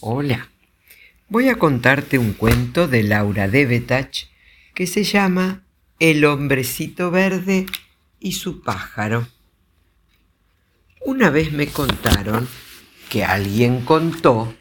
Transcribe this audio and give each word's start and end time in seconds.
Hola. 0.00 0.50
Voy 1.28 1.48
a 1.48 1.56
contarte 1.56 2.18
un 2.18 2.32
cuento 2.32 2.86
de 2.86 3.02
Laura 3.02 3.48
Devetach 3.48 4.28
que 4.74 4.86
se 4.86 5.04
llama 5.04 5.64
El 5.98 6.24
hombrecito 6.24 7.10
verde 7.10 7.66
y 8.20 8.32
su 8.32 8.62
pájaro. 8.62 9.26
Una 11.04 11.30
vez 11.30 11.52
me 11.52 11.66
contaron 11.68 12.46
que 13.08 13.24
alguien 13.24 13.84
contó 13.84 14.54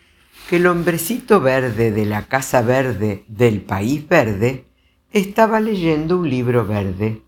que 0.50 0.57
el 0.57 0.68
hombrecito 0.68 1.41
verde 1.41 1.91
de 1.91 2.05
la 2.05 2.27
casa 2.27 2.61
verde 2.61 3.25
del 3.27 3.61
país 3.61 4.07
verde 4.07 4.66
estaba 5.11 5.59
leyendo 5.59 6.18
un 6.18 6.29
libro 6.29 6.66
verde. 6.66 7.21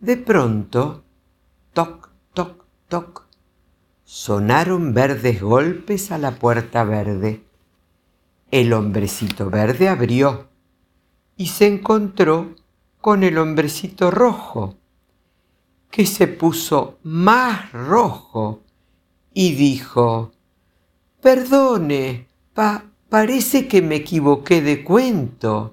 De 0.00 0.16
pronto, 0.16 1.04
toc, 1.72 2.10
toc, 2.32 2.64
toc, 2.88 3.29
sonaron 4.12 4.92
verdes 4.92 5.40
golpes 5.40 6.10
a 6.10 6.18
la 6.18 6.32
puerta 6.32 6.82
verde. 6.82 7.44
El 8.50 8.72
hombrecito 8.72 9.50
verde 9.50 9.88
abrió 9.88 10.48
y 11.36 11.46
se 11.46 11.68
encontró 11.68 12.56
con 13.00 13.22
el 13.22 13.38
hombrecito 13.38 14.10
rojo, 14.10 14.76
que 15.92 16.06
se 16.06 16.26
puso 16.26 16.98
más 17.04 17.70
rojo 17.70 18.64
y 19.32 19.54
dijo, 19.54 20.32
Perdone, 21.22 22.26
pa 22.52 22.86
parece 23.08 23.68
que 23.68 23.80
me 23.80 23.94
equivoqué 23.94 24.60
de 24.60 24.82
cuento. 24.82 25.72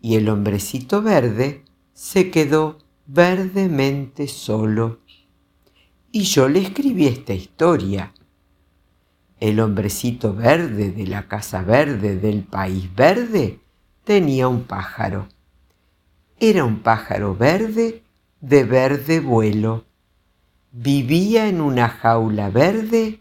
Y 0.00 0.14
el 0.14 0.28
hombrecito 0.28 1.02
verde 1.02 1.64
se 1.94 2.30
quedó 2.30 2.78
verdemente 3.08 4.28
solo. 4.28 5.00
Y 6.10 6.22
yo 6.22 6.48
le 6.48 6.60
escribí 6.60 7.06
esta 7.06 7.34
historia. 7.34 8.14
El 9.40 9.60
hombrecito 9.60 10.34
verde 10.34 10.90
de 10.90 11.06
la 11.06 11.28
casa 11.28 11.62
verde 11.62 12.16
del 12.16 12.44
país 12.44 12.94
verde 12.94 13.60
tenía 14.04 14.48
un 14.48 14.64
pájaro. 14.64 15.28
Era 16.40 16.64
un 16.64 16.80
pájaro 16.80 17.36
verde 17.36 18.02
de 18.40 18.64
verde 18.64 19.20
vuelo. 19.20 19.84
Vivía 20.72 21.48
en 21.48 21.60
una 21.60 21.88
jaula 21.88 22.48
verde 22.50 23.20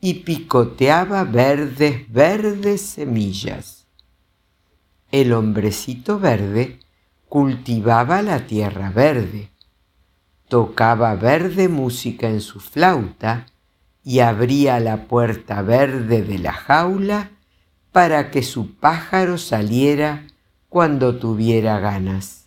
y 0.00 0.14
picoteaba 0.14 1.24
verdes, 1.24 2.10
verdes 2.12 2.82
semillas. 2.82 3.86
El 5.10 5.32
hombrecito 5.32 6.18
verde 6.18 6.78
cultivaba 7.28 8.22
la 8.22 8.46
tierra 8.46 8.90
verde, 8.90 9.50
tocaba 10.48 11.14
verde 11.14 11.68
música 11.68 12.28
en 12.28 12.40
su 12.40 12.60
flauta 12.60 13.46
y 14.04 14.20
abría 14.20 14.80
la 14.80 15.04
puerta 15.04 15.62
verde 15.62 16.22
de 16.22 16.38
la 16.38 16.52
jaula 16.52 17.30
para 17.92 18.30
que 18.30 18.42
su 18.42 18.74
pájaro 18.74 19.38
saliera 19.38 20.26
cuando 20.68 21.18
tuviera 21.18 21.78
ganas. 21.78 22.46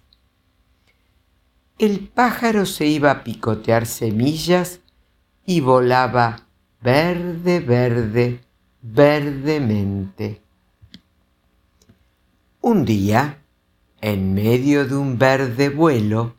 El 1.78 2.08
pájaro 2.08 2.66
se 2.66 2.86
iba 2.86 3.12
a 3.12 3.24
picotear 3.24 3.86
semillas 3.86 4.80
y 5.46 5.62
volaba 5.62 6.48
verde, 6.82 7.60
verde, 7.60 8.42
verdemente. 8.82 10.42
Un 12.62 12.86
día, 12.86 13.40
en 14.00 14.34
medio 14.34 14.88
de 14.88 14.96
un 14.96 15.18
verde 15.18 15.70
vuelo, 15.70 16.36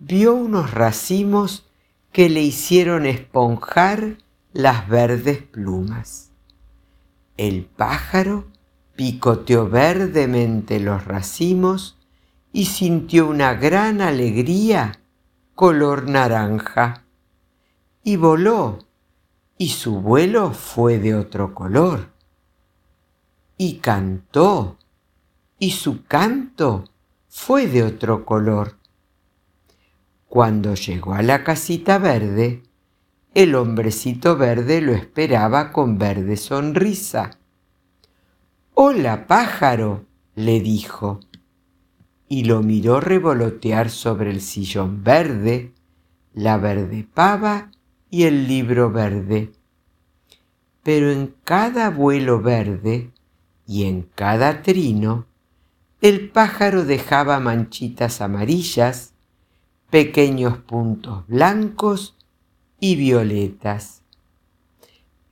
vio 0.00 0.34
unos 0.34 0.72
racimos 0.72 1.66
que 2.10 2.28
le 2.30 2.42
hicieron 2.42 3.06
esponjar 3.06 4.16
las 4.52 4.88
verdes 4.88 5.42
plumas. 5.42 6.32
El 7.36 7.64
pájaro 7.66 8.46
picoteó 8.96 9.68
verdemente 9.68 10.80
los 10.80 11.04
racimos 11.04 11.98
y 12.52 12.64
sintió 12.64 13.28
una 13.28 13.54
gran 13.54 14.00
alegría 14.00 15.00
color 15.54 16.08
naranja 16.08 17.04
y 18.02 18.16
voló 18.16 18.78
y 19.58 19.68
su 19.68 20.00
vuelo 20.00 20.52
fue 20.52 20.98
de 20.98 21.14
otro 21.14 21.54
color 21.54 22.12
y 23.58 23.76
cantó 23.76 24.78
y 25.58 25.72
su 25.72 26.04
canto 26.06 26.84
fue 27.28 27.66
de 27.66 27.82
otro 27.82 28.24
color. 28.24 28.79
Cuando 30.30 30.76
llegó 30.76 31.14
a 31.14 31.22
la 31.22 31.42
casita 31.42 31.98
verde, 31.98 32.62
el 33.34 33.56
hombrecito 33.56 34.36
verde 34.36 34.80
lo 34.80 34.92
esperaba 34.92 35.72
con 35.72 35.98
verde 35.98 36.36
sonrisa. 36.36 37.32
Hola, 38.74 39.26
pájaro, 39.26 40.04
le 40.36 40.60
dijo, 40.60 41.18
y 42.28 42.44
lo 42.44 42.62
miró 42.62 43.00
revolotear 43.00 43.90
sobre 43.90 44.30
el 44.30 44.40
sillón 44.40 45.02
verde, 45.02 45.74
la 46.32 46.58
verde 46.58 47.04
pava 47.12 47.72
y 48.08 48.22
el 48.22 48.46
libro 48.46 48.92
verde. 48.92 49.50
Pero 50.84 51.10
en 51.10 51.34
cada 51.42 51.90
vuelo 51.90 52.40
verde 52.40 53.10
y 53.66 53.82
en 53.82 54.02
cada 54.14 54.62
trino, 54.62 55.26
el 56.00 56.30
pájaro 56.30 56.84
dejaba 56.84 57.40
manchitas 57.40 58.20
amarillas, 58.20 59.14
pequeños 59.90 60.58
puntos 60.58 61.26
blancos 61.26 62.16
y 62.78 62.94
violetas. 62.94 64.02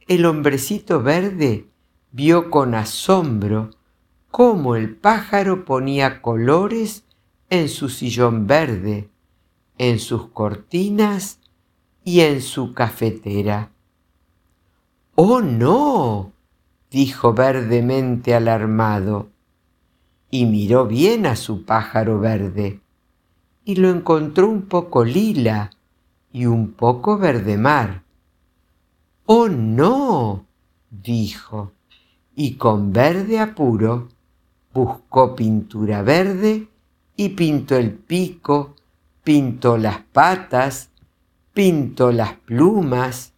El 0.09 0.27
hombrecito 0.27 1.03
verde 1.03 1.69
vio 2.11 2.51
con 2.51 2.75
asombro 2.75 3.71
cómo 4.31 4.75
el 4.75 4.97
pájaro 4.97 5.65
ponía 5.65 6.21
colores 6.21 7.05
en 7.51 7.69
su 7.69 7.89
sillón 7.89 8.47
verde, 8.47 9.09
en 9.79 9.99
sus 10.01 10.29
cortinas 10.29 11.39
y 12.05 12.21
en 12.21 12.43
su 12.43 12.75
cafetera. 12.75 13.71
¡Oh, 15.15 15.41
no! 15.41 16.33
dijo 16.91 17.33
verdemente 17.33 18.35
alarmado 18.35 19.29
y 20.31 20.47
miró 20.47 20.87
bien 20.87 21.27
a 21.27 21.37
su 21.37 21.65
pájaro 21.65 22.19
verde 22.19 22.81
y 23.69 23.75
lo 23.75 23.91
encontró 23.91 24.49
un 24.49 24.63
poco 24.63 25.05
lila 25.05 25.69
y 26.33 26.47
un 26.47 26.73
poco 26.73 27.19
verde 27.19 27.59
mar. 27.59 28.03
¡Oh, 29.27 29.51
no! 29.51 30.47
dijo, 30.91 31.73
y 32.35 32.55
con 32.55 32.95
verde 32.95 33.39
apuro 33.39 34.09
buscó 34.73 35.37
pintura 35.37 36.01
verde 36.01 36.69
y 37.15 37.29
pintó 37.29 37.77
el 37.77 37.93
pico, 37.93 38.75
pintó 39.23 39.77
las 39.77 39.99
patas, 39.99 40.89
pintó 41.53 42.11
las 42.11 42.37
plumas. 42.37 43.35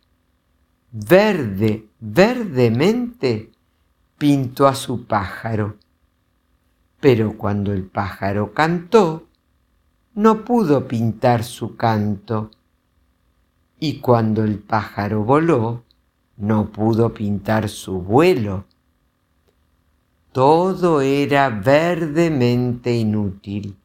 Verde, 0.92 1.88
verdemente, 1.98 3.50
pintó 4.16 4.68
a 4.68 4.76
su 4.76 5.06
pájaro 5.06 5.74
pero 7.00 7.36
cuando 7.38 7.72
el 7.72 7.84
pájaro 7.84 8.52
cantó, 8.52 9.26
no 10.15 10.44
pudo 10.44 10.88
pintar 10.88 11.44
su 11.44 11.76
canto. 11.76 12.50
Y 13.78 14.00
cuando 14.00 14.44
el 14.44 14.59
pájaro 14.59 15.25
voló, 15.25 15.84
no 16.37 16.71
pudo 16.71 17.15
pintar 17.15 17.69
su 17.69 18.00
vuelo. 18.00 18.65
Todo 20.32 21.00
era 21.00 21.48
verdemente 21.48 22.94
inútil. 22.94 23.76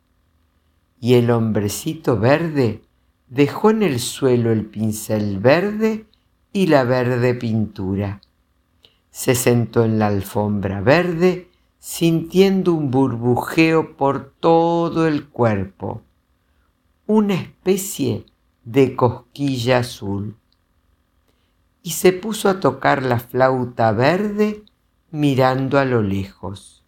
Y 1.00 1.14
el 1.14 1.30
hombrecito 1.32 2.18
verde 2.18 2.82
dejó 3.28 3.70
en 3.70 3.84
el 3.84 4.00
suelo 4.00 4.52
el 4.52 4.66
pincel 4.66 5.40
verde 5.40 6.06
y 6.54 6.68
la 6.68 6.84
verde 6.84 7.34
pintura. 7.34 8.22
Se 9.12 9.36
sentó 9.36 9.86
en 9.86 10.00
la 10.00 10.08
alfombra 10.08 10.82
verde 10.82 11.50
sintiendo 11.80 12.74
un 12.74 12.90
burbujeo 12.90 13.96
por 13.96 14.34
todo 14.40 15.08
el 15.08 15.28
cuerpo, 15.28 16.02
una 17.08 17.36
especie 17.36 18.26
de 18.64 18.96
cosquilla 18.96 19.80
azul. 19.80 20.38
Y 21.84 21.92
se 21.92 22.14
puso 22.14 22.50
a 22.50 22.60
tocar 22.60 23.04
la 23.04 23.20
flauta 23.20 23.92
verde 23.92 24.64
mirando 25.12 25.78
a 25.78 25.86
lo 25.86 26.02
lejos. 26.02 26.84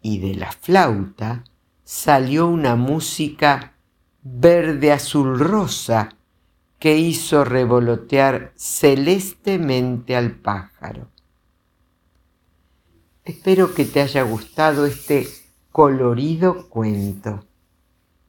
Y 0.00 0.18
de 0.20 0.34
la 0.34 0.52
flauta 0.52 1.44
salió 1.84 2.48
una 2.48 2.76
música 2.76 3.74
verde 4.22 4.90
azul 4.90 5.38
rosa 5.38 6.16
que 6.78 6.96
hizo 6.96 7.44
revolotear 7.44 8.52
celestemente 8.56 10.16
al 10.16 10.32
pájaro. 10.32 11.08
Espero 13.24 13.74
que 13.74 13.84
te 13.84 14.00
haya 14.00 14.22
gustado 14.22 14.86
este 14.86 15.26
colorido 15.72 16.68
cuento. 16.68 17.44